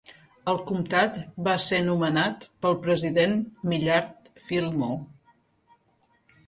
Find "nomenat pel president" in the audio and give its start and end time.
1.89-3.37